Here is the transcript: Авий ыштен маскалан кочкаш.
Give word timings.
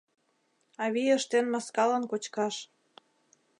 Авий 0.83 1.11
ыштен 1.17 1.45
маскалан 1.53 2.03
кочкаш. 2.11 2.55